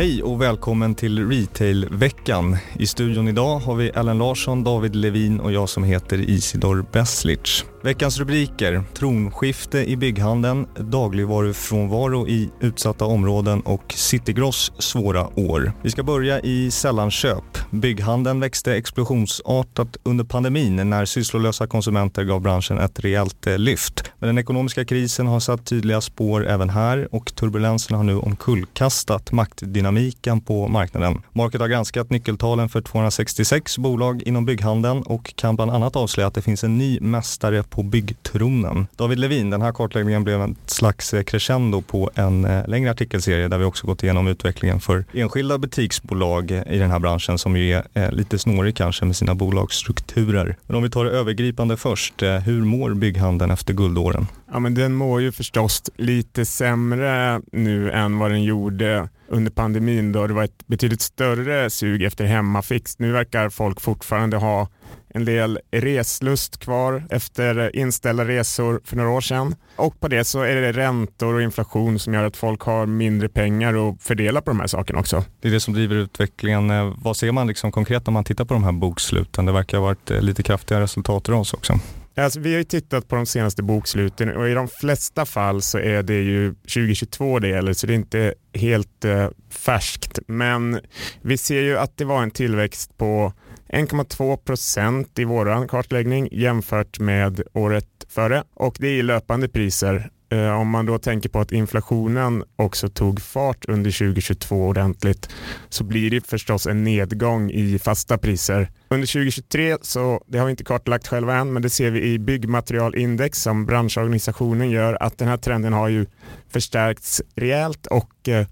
[0.00, 2.56] Hej och välkommen till Retailveckan.
[2.78, 7.64] I studion idag har vi Ellen Larsson, David Levin och jag som heter Isidor Beslic.
[7.82, 15.72] Veckans rubriker, tronskifte i bygghandeln, dagligvarufrånvaro i utsatta områden och Citygross svåra år.
[15.82, 17.58] Vi ska börja i sällanköp.
[17.70, 24.04] Bygghandeln växte explosionsartat under pandemin när sysslolösa konsumenter gav branschen ett rejält eh, lyft.
[24.18, 29.32] Men den ekonomiska krisen har satt tydliga spår även här och turbulensen har nu omkullkastat
[29.32, 31.22] maktdynamiken på marknaden.
[31.32, 36.34] Market har granskat nyckeltalen för 266 bolag inom bygghandeln och kan bland annat avslöja att
[36.34, 38.86] det finns en ny mästare på byggtronen.
[38.96, 43.48] David Levin, den här kartläggningen blev en slags eh, crescendo på en eh, längre artikelserie
[43.48, 47.72] där vi också gått igenom utvecklingen för enskilda butiksbolag i den här branschen som ju
[47.72, 50.56] är eh, lite snårig kanske med sina bolagsstrukturer.
[50.66, 54.26] Men om vi tar det övergripande först, hur mår bygghandeln efter guldåren?
[54.52, 60.12] Ja, men den mår ju förstås lite sämre nu än vad den gjorde under pandemin
[60.12, 62.98] då det var ett betydligt större sug efter hemmafix.
[62.98, 64.68] Nu verkar folk fortfarande ha
[65.14, 69.54] en del reslust kvar efter inställda resor för några år sedan.
[69.76, 73.28] Och på det så är det räntor och inflation som gör att folk har mindre
[73.28, 75.24] pengar att fördela på de här sakerna också.
[75.40, 76.70] Det är det som driver utvecklingen.
[76.70, 79.46] Eh, vad ser man liksom konkret när man tittar på de här boksluten?
[79.46, 81.78] Det verkar ha varit eh, lite kraftiga resultat i oss också.
[82.20, 85.78] Alltså, vi har ju tittat på de senaste boksluten och i de flesta fall så
[85.78, 90.18] är det ju 2022 det gäller så det är inte helt eh, färskt.
[90.26, 90.80] Men
[91.22, 93.32] vi ser ju att det var en tillväxt på
[93.68, 100.10] 1,2 procent i vår kartläggning jämfört med året före och det är i löpande priser.
[100.32, 105.28] Eh, om man då tänker på att inflationen också tog fart under 2022 ordentligt
[105.68, 108.70] så blir det förstås en nedgång i fasta priser.
[108.88, 112.18] Under 2023 så, det har vi inte kartlagt själva än, men det ser vi i
[112.18, 116.06] byggmaterialindex som branschorganisationen gör att den här trenden har ju
[116.48, 118.46] förstärkts rejält och eh,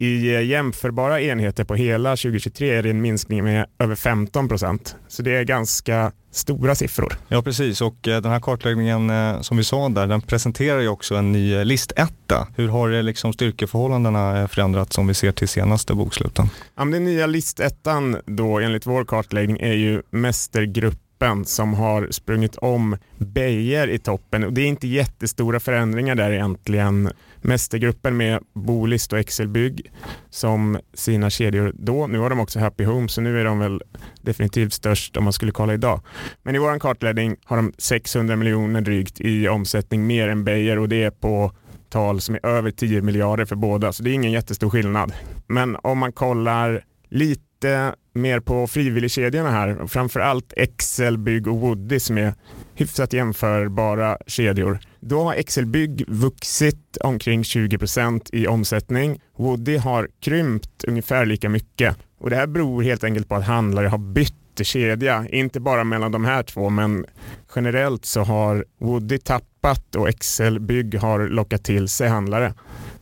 [0.00, 4.96] i eh, jämförbara enheter på hela 2023 är det en minskning med över 15 procent.
[5.08, 7.12] Så det är ganska stora siffror.
[7.28, 10.88] Ja precis och eh, den här kartläggningen eh, som vi sa där den presenterar ju
[10.88, 12.46] också en ny listetta.
[12.56, 16.46] Hur har liksom styrkeförhållandena förändrats om vi ser till senaste boksluten?
[16.76, 20.98] Ja, den nya listettan då enligt vår kartläggning är ju Mästergrupp
[21.44, 24.44] som har sprungit om Beijer i toppen.
[24.44, 27.10] Och det är inte jättestora förändringar där egentligen.
[27.40, 29.92] Mästergruppen med Bolist och Excelbygg
[30.30, 32.06] som sina kedjor då.
[32.06, 33.82] Nu har de också Happy Home så nu är de väl
[34.20, 36.00] definitivt störst om man skulle kolla idag.
[36.42, 40.88] Men i vår kartläggning har de 600 miljoner drygt i omsättning mer än Beijer och
[40.88, 41.52] det är på
[41.88, 45.12] tal som är över 10 miljarder för båda, så det är ingen jättestor skillnad.
[45.46, 52.18] Men om man kollar lite mer på frivilligkedjorna här, framförallt Excel, Bygg och Woody som
[52.18, 52.34] är
[52.80, 54.78] hyfsat jämförbara kedjor.
[55.00, 59.20] Då har Excel Bygg vuxit omkring 20% i omsättning.
[59.36, 63.88] Woody har krympt ungefär lika mycket och det här beror helt enkelt på att handlare
[63.88, 67.06] har bytt kedja, inte bara mellan de här två men
[67.54, 72.54] generellt så har Woody tappat och Excel Bygg har lockat till sig handlare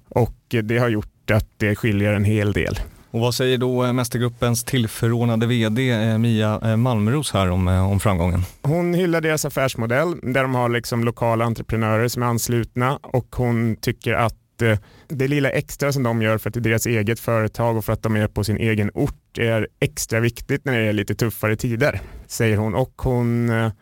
[0.09, 2.79] och det har gjort att det skiljer en hel del.
[3.11, 8.01] Och vad säger då eh, Mästergruppens tillförordnade vd eh, Mia eh, Malmros här om, om
[8.01, 8.43] framgången?
[8.63, 13.77] Hon hyllar deras affärsmodell där de har liksom lokala entreprenörer som är anslutna och hon
[13.77, 14.79] tycker att Eh,
[15.09, 17.93] det lilla extra som de gör för att det är deras eget företag och för
[17.93, 21.57] att de är på sin egen ort är extra viktigt när det är lite tuffare
[21.57, 22.75] tider, säger hon.
[22.75, 23.73] Och hon, eh,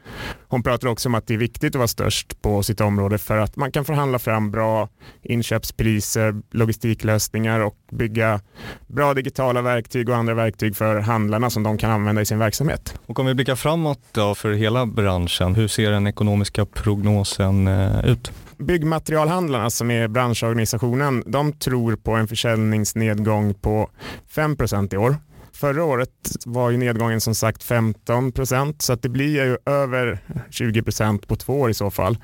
[0.48, 3.36] hon pratar också om att det är viktigt att vara störst på sitt område för
[3.36, 4.88] att man kan förhandla fram bra
[5.22, 8.40] inköpspriser, logistiklösningar och bygga
[8.86, 12.94] bra digitala verktyg och andra verktyg för handlarna som de kan använda i sin verksamhet.
[13.06, 18.04] Och om vi blickar framåt då för hela branschen, hur ser den ekonomiska prognosen eh,
[18.04, 18.32] ut?
[18.58, 23.90] Byggmaterialhandlarna som är branschorganisationen, de tror på en försäljningsnedgång på
[24.34, 25.16] 5% i år.
[25.52, 26.10] Förra året
[26.46, 30.18] var ju nedgången som sagt 15 procent så att det blir ju över
[30.50, 32.18] 20 procent på två år i så fall.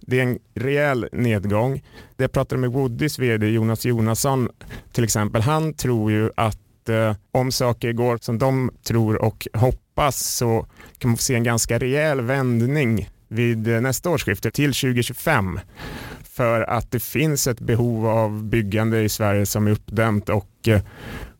[0.00, 1.84] Det är en rejäl nedgång.
[2.16, 4.48] Det jag pratade med Woodys vd Jonas Jonasson
[4.92, 5.42] till exempel.
[5.42, 10.66] Han tror ju att eh, om saker går som de tror och hoppas så
[10.98, 15.60] kan man få se en ganska rejäl vändning vid eh, nästa årsskifte till 2025
[16.32, 20.80] för att det finns ett behov av byggande i Sverige som är uppdämt och eh,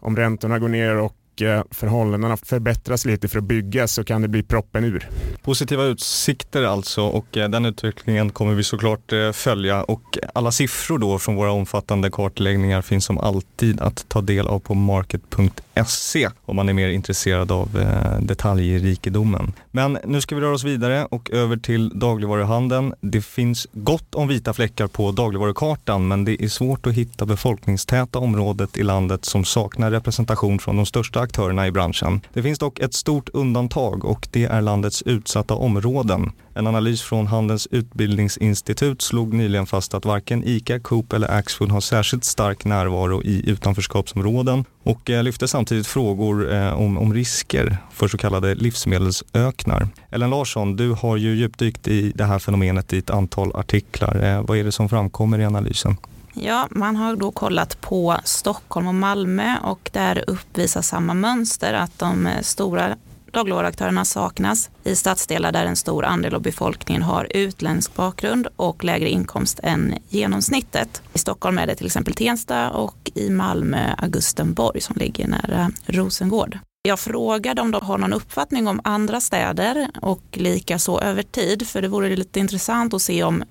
[0.01, 4.29] om räntorna går ner och eh, förhållandena förbättras lite för att bygga så kan det
[4.29, 5.09] bli proppen ur.
[5.43, 11.37] Positiva utsikter alltså och den utvecklingen kommer vi såklart följa och alla siffror då från
[11.37, 16.69] våra omfattande kartläggningar finns som alltid att ta del av på market.se www.ica.se om man
[16.69, 19.53] är mer intresserad av eh, detaljrikedomen.
[19.71, 22.95] Men nu ska vi röra oss vidare och över till dagligvaruhandeln.
[23.01, 28.19] Det finns gott om vita fläckar på dagligvarukartan men det är svårt att hitta befolkningstäta
[28.19, 32.21] området i landet som saknar representation från de största aktörerna i branschen.
[32.33, 36.33] Det finns dock ett stort undantag och det är landets utsatta områden.
[36.55, 41.81] En analys från Handelns utbildningsinstitut slog nyligen fast att varken ICA, Coop eller Axfood har
[41.81, 48.09] särskilt stark närvaro i utanförskapsområden och eh, lyfte samtidigt frågor eh, om, om risker för
[48.09, 49.89] så kallade livsmedelsöknar.
[50.11, 54.25] Ellen Larsson, du har ju djupdykt i det här fenomenet i ett antal artiklar.
[54.25, 55.97] Eh, vad är det som framkommer i analysen?
[56.35, 61.99] Ja, man har då kollat på Stockholm och Malmö och där uppvisar samma mönster att
[61.99, 62.97] de stora
[63.37, 69.09] dagligvaruaktörerna saknas i stadsdelar där en stor andel av befolkningen har utländsk bakgrund och lägre
[69.09, 71.03] inkomst än genomsnittet.
[71.13, 76.59] I Stockholm är det till exempel Tensta och i Malmö Augustenborg som ligger nära Rosengård.
[76.83, 81.69] Jag frågade om de har någon uppfattning om andra städer och lika så över tid,
[81.69, 83.45] för det vore lite intressant att se om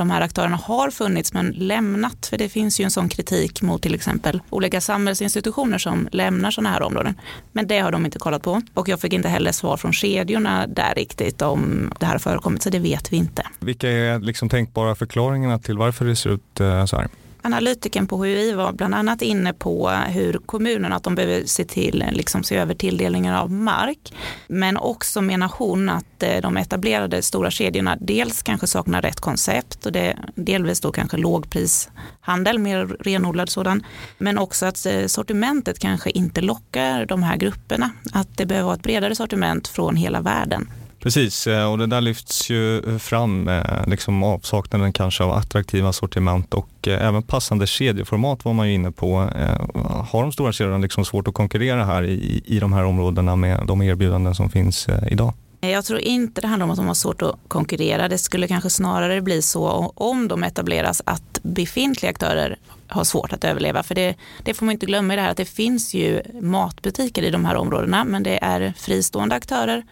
[0.00, 2.26] de här aktörerna har funnits men lämnat.
[2.26, 6.70] För det finns ju en sån kritik mot till exempel olika samhällsinstitutioner som lämnar sådana
[6.70, 7.14] här områden.
[7.52, 8.62] Men det har de inte kollat på.
[8.74, 12.62] Och jag fick inte heller svar från kedjorna där riktigt om det här har förekommit,
[12.62, 13.42] så det vet vi inte.
[13.58, 17.08] Vilka är liksom tänkbara förklaringarna till varför det ser ut eh, så här?
[17.42, 22.04] Analytiken på HUI var bland annat inne på hur kommunerna att de behöver se till,
[22.12, 24.12] liksom se över tilldelningen av mark.
[24.48, 29.86] Men också menar hon att eh, de etablerade stora kedjorna dels kanske saknar rätt koncept
[29.86, 33.84] och det delvis då kanske lågprishandel, mer renodlad sådan.
[34.18, 37.90] Men också att eh, sortimentet kanske inte lockar de här grupperna.
[38.12, 40.68] Att det behöver vara ett bredare sortiment från hela världen.
[41.00, 45.92] Precis, eh, och det där lyfts ju eh, fram, eh, liksom avsaknaden kanske av attraktiva
[45.92, 49.16] sortiment och även passande kedjeformat var man ju inne på.
[50.10, 53.66] Har de stora kedjorna liksom svårt att konkurrera här i, i de här områdena med
[53.66, 55.32] de erbjudanden som finns idag?
[55.60, 58.08] Jag tror inte det handlar om att de har svårt att konkurrera.
[58.08, 62.56] Det skulle kanske snarare bli så om de etableras att befintliga aktörer
[62.90, 63.82] har svårt att överleva.
[63.82, 64.14] För det,
[64.44, 67.44] det får man inte glömma i det här att det finns ju matbutiker i de
[67.44, 69.84] här områdena men det är fristående aktörer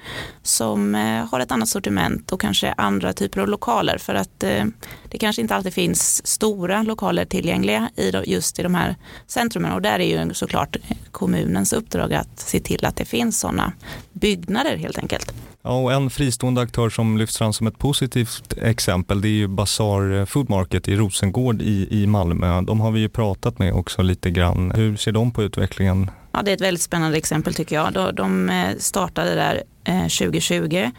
[0.43, 4.65] som eh, har ett annat sortiment och kanske andra typer av lokaler för att eh,
[5.09, 8.97] det kanske inte alltid finns stora lokaler tillgängliga i just i de här
[9.27, 10.77] centrumen och där är ju såklart
[11.12, 13.73] kommunens uppdrag att se till att det finns sådana
[14.12, 15.35] byggnader helt enkelt.
[15.69, 19.49] Ja, och en fristående aktör som lyfts fram som ett positivt exempel det är ju
[19.49, 22.61] Bazaar eh, Food Market i Rosengård i, i Malmö.
[22.61, 24.70] De har vi ju pratat med också lite grann.
[24.70, 26.11] Hur ser de på utvecklingen?
[26.32, 28.15] Ja, det är ett väldigt spännande exempel tycker jag.
[28.15, 30.91] De eh, startade där eh, 2020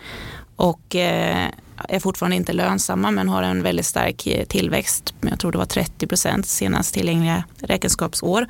[0.56, 5.14] och är fortfarande inte lönsamma men har en väldigt stark tillväxt.
[5.22, 8.48] Jag tror det var 30 procent senast tillgängliga räkenskapsår.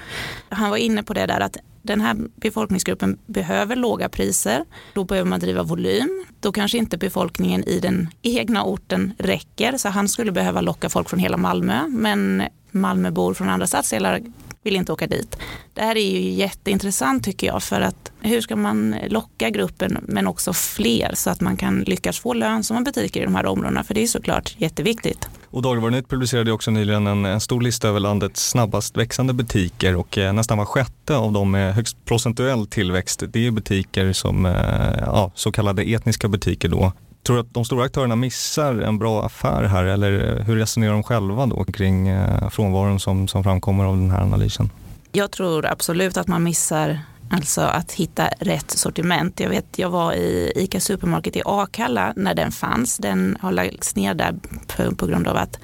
[0.49, 4.65] Han var inne på det där att den här befolkningsgruppen behöver låga priser.
[4.93, 6.25] Då behöver man driva volym.
[6.39, 9.77] Då kanske inte befolkningen i den egna orten räcker.
[9.77, 11.87] Så han skulle behöva locka folk från hela Malmö.
[11.87, 14.21] Men Malmöbor från andra stadsdelar
[14.63, 15.37] vill inte åka dit.
[15.73, 20.27] Det här är ju jätteintressant tycker jag för att hur ska man locka gruppen men
[20.27, 23.93] också fler så att man kan lyckas få lönsamma butiker i de här områdena för
[23.93, 25.29] det är såklart jätteviktigt.
[25.51, 30.17] Och Dagligvarunytt publicerade också nyligen en, en, stor lista över landets snabbast växande butiker och
[30.17, 34.53] eh, nästan var sjätte av dem med högst procentuell tillväxt det är butiker som eh,
[34.99, 36.91] ja, så kallade etniska butiker då.
[37.23, 40.91] Tror du att de stora aktörerna missar en bra affär här eller eh, hur resonerar
[40.91, 44.69] de själva då kring eh, frånvaron som, som framkommer av den här analysen?
[45.11, 46.99] Jag tror absolut att man missar
[47.31, 49.39] Alltså att hitta rätt sortiment.
[49.39, 52.97] Jag vet, jag var i ICA Supermarket i Akalla när den fanns.
[52.97, 54.35] Den har lagts ner där
[54.67, 55.59] på, på grund av att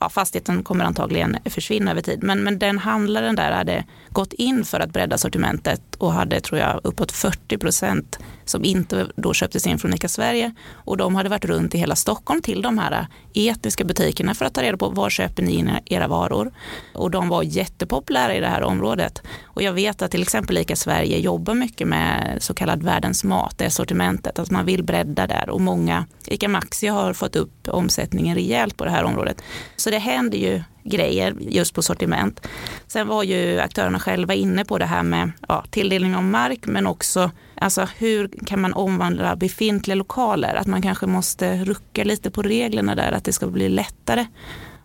[0.00, 2.22] ja, fastigheten kommer antagligen försvinna över tid.
[2.22, 6.60] Men, men den handlaren där hade gått in för att bredda sortimentet och hade tror
[6.60, 11.28] jag uppåt 40 procent som inte då köptes in från ICA Sverige och de hade
[11.28, 14.88] varit runt i hela Stockholm till de här etniska butikerna för att ta reda på
[14.88, 16.52] var köper ni era varor
[16.94, 19.22] och de var jättepopulära i det här området
[19.58, 23.54] och jag vet att till exempel ICA Sverige jobbar mycket med så kallad världens mat,
[23.58, 28.34] det sortimentet, att man vill bredda där och många ICA Maxi har fått upp omsättningen
[28.34, 29.42] rejält på det här området.
[29.76, 32.46] Så det händer ju grejer just på sortiment.
[32.86, 36.86] Sen var ju aktörerna själva inne på det här med ja, tilldelning av mark men
[36.86, 40.54] också alltså hur kan man omvandla befintliga lokaler?
[40.54, 44.26] Att man kanske måste rucka lite på reglerna där, att det ska bli lättare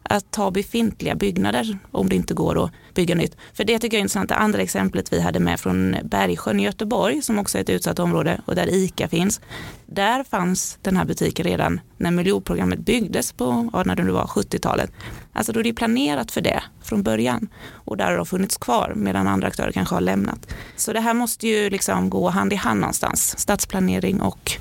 [0.03, 3.38] att ta befintliga byggnader om det inte går att bygga nytt.
[3.53, 4.29] För det tycker jag är intressant.
[4.29, 8.00] Det andra exemplet vi hade med från Bergsjön i Göteborg som också är ett utsatt
[8.00, 9.41] område och där ICA finns.
[9.86, 14.91] Där fanns den här butiken redan när miljonprogrammet byggdes på, när det var 70-talet.
[15.33, 18.93] Alltså då är det planerat för det från början och där har de funnits kvar
[18.95, 20.53] medan andra aktörer kanske har lämnat.
[20.75, 24.51] Så det här måste ju liksom gå hand i hand någonstans, stadsplanering och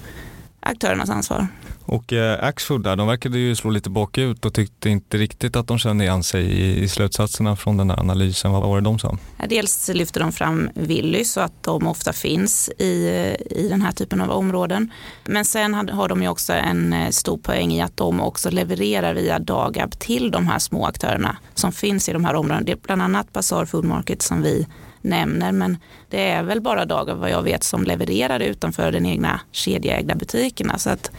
[0.61, 1.47] aktörernas ansvar.
[1.85, 5.67] Och eh, Axfood där, de verkade ju slå lite bakut och tyckte inte riktigt att
[5.67, 8.53] de kände igen sig i, i slutsatserna från den där analysen.
[8.53, 9.19] Vad var det de sa?
[9.49, 13.93] Dels lyfter de fram Willys och att de ofta finns i, eh, i den här
[13.93, 14.93] typen av områden.
[15.25, 19.15] Men sen har de ju också en eh, stor poäng i att de också levererar
[19.15, 22.65] via Dagab till de här små aktörerna som finns i de här områdena.
[22.65, 24.67] Det är bland annat Bazaar Food Market som vi
[25.03, 25.77] nämner, men
[26.11, 30.79] det är väl bara Dagab vad jag vet som levererar utanför den egna kedjeägda butikerna.
[30.79, 31.11] Så att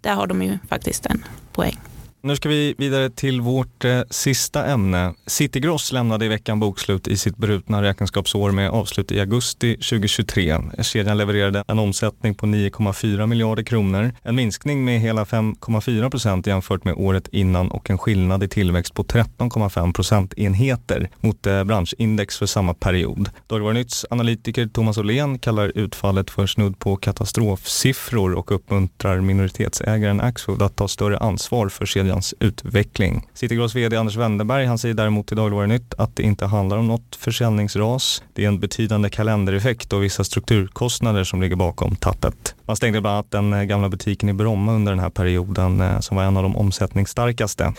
[0.00, 1.89] där har de ju faktiskt en poäng.
[2.22, 5.14] Nu ska vi vidare till vårt eh, sista ämne.
[5.26, 10.60] Citygross lämnade i veckan bokslut i sitt brutna räkenskapsår med avslut i augusti 2023.
[10.82, 16.84] Kedjan levererade en omsättning på 9,4 miljarder kronor, en minskning med hela 5,4 procent jämfört
[16.84, 22.46] med året innan och en skillnad i tillväxt på 13,5 procentenheter mot eh, branschindex för
[22.46, 23.30] samma period.
[23.46, 30.76] Dagligvarunytts analytiker Thomas Åhlén kallar utfallet för snudd på katastrofsiffror och uppmuntrar minoritetsägaren Axfood att
[30.76, 33.28] ta större ansvar för kedjan kedjans utveckling.
[33.34, 37.16] Citygross vd Anders Wenderberg han säger däremot i Dagligvarunytt att det inte handlar om något
[37.16, 38.22] försäljningsras.
[38.34, 42.54] Det är en betydande kalendereffekt och vissa strukturkostnader som ligger bakom tappet.
[42.70, 46.00] Man stängde bland annat den eh, gamla butiken i Bromma under den här perioden eh,
[46.00, 47.72] som var en av de omsättningsstarkaste.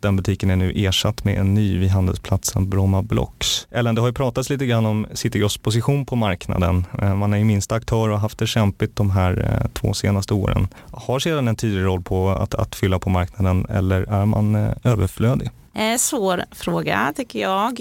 [0.00, 3.68] Den butiken är nu ersatt med en ny vid handelsplatsen Bromma Blocks.
[3.70, 6.84] Ellen, det har ju pratats lite grann om Citygross position på marknaden.
[7.02, 10.34] Eh, man är ju minsta aktör och har haft det kämpigt de här två senaste
[10.34, 10.68] åren.
[10.90, 15.50] Har sedan en tydlig roll på att, att fylla på marknaden eller är man överflödig?
[15.76, 17.74] Eh, svår fråga tycker jag.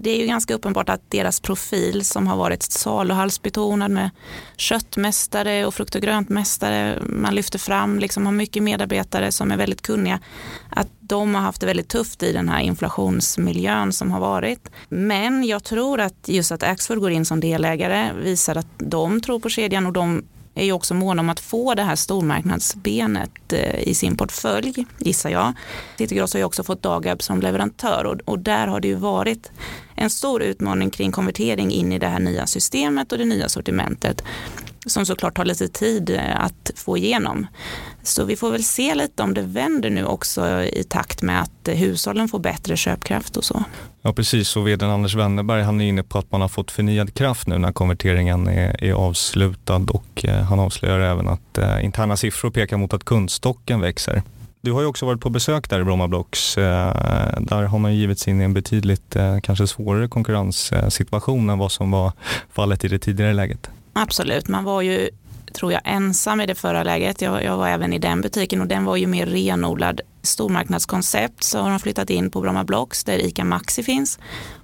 [0.00, 4.10] Det är ju ganska uppenbart att deras profil som har varit saluhallsbetonad med
[4.56, 9.82] köttmästare och frukt och gröntmästare, man lyfter fram, liksom har mycket medarbetare som är väldigt
[9.82, 10.20] kunniga,
[10.70, 14.70] att de har haft det väldigt tufft i den här inflationsmiljön som har varit.
[14.88, 19.40] Men jag tror att just att Axfood går in som delägare visar att de tror
[19.40, 23.88] på kedjan och de är ju också måna om att få det här stormarknadsbenet eh,
[23.88, 25.52] i sin portfölj, gissar jag.
[25.98, 29.50] Citygross har ju också fått Dagab som leverantör och, och där har det ju varit
[29.96, 34.24] en stor utmaning kring konvertering in i det här nya systemet och det nya sortimentet
[34.86, 37.46] som såklart tar lite tid eh, att få igenom.
[38.02, 41.68] Så vi får väl se lite om det vänder nu också i takt med att
[41.68, 43.64] eh, hushållen får bättre köpkraft och så.
[44.02, 47.14] Ja precis, och vd Anders Wennerberg han är inne på att man har fått förnyad
[47.14, 52.16] kraft nu när konverteringen är, är avslutad och eh, han avslöjar även att eh, interna
[52.16, 54.22] siffror pekar mot att kundstocken växer.
[54.60, 56.58] Du har ju också varit på besök där i Bromma Blocks.
[56.58, 61.72] Eh, där har man givits in i en betydligt eh, kanske svårare konkurrenssituation än vad
[61.72, 62.12] som var
[62.52, 63.70] fallet i det tidigare läget.
[63.92, 65.10] Absolut, man var ju
[65.52, 67.22] tror jag ensam i det förra läget.
[67.22, 71.42] Jag, jag var även i den butiken och den var ju mer renodlad stormarknadskoncept.
[71.42, 74.18] Så har de flyttat in på Bromma Blocks där ICA Maxi finns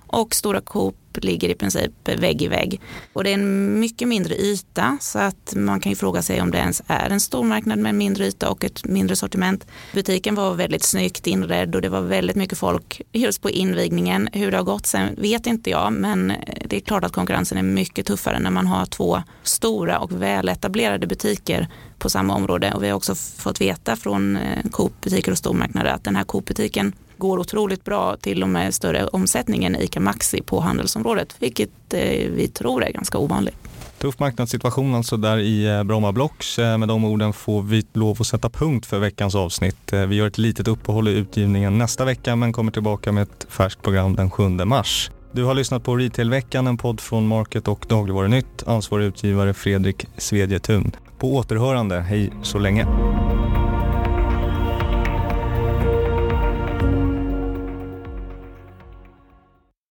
[0.08, 2.80] och Stora Coop ligger i princip vägg i vägg.
[3.12, 6.50] Och det är en mycket mindre yta så att man kan ju fråga sig om
[6.50, 9.66] det ens är en stormarknad med en mindre yta och ett mindre sortiment.
[9.92, 14.28] Butiken var väldigt snyggt inredd och det var väldigt mycket folk just på invigningen.
[14.32, 16.32] Hur det har gått sen vet inte jag men
[16.64, 21.06] det är klart att konkurrensen är mycket tuffare när man har två stora och väletablerade
[21.06, 25.90] butiker på samma område och vi har också fått veta från eh, Coop-butiker och stormarknader
[25.90, 30.42] att den här Coop-butiken går otroligt bra, till och med större omsättning än ICA Maxi
[30.42, 33.56] på handelsområdet, vilket eh, vi tror är ganska ovanligt.
[33.98, 36.58] Tuff marknadssituation alltså där i eh, Bromma Blocks.
[36.58, 39.92] Eh, med de orden får vi lov att sätta punkt för veckans avsnitt.
[39.92, 43.46] Eh, vi gör ett litet uppehåll i utgivningen nästa vecka men kommer tillbaka med ett
[43.48, 45.10] färskt program den 7 mars.
[45.32, 48.62] Du har lyssnat på Retailveckan, en podd från Market och Dagligvarunytt.
[48.66, 50.92] Ansvarig utgivare Fredrik Svedjetun.
[51.18, 52.86] På återhörande, hej så länge.